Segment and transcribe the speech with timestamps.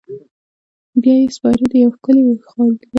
[1.01, 2.77] بیا یې سپاري د یو ښکلي اوښاغلي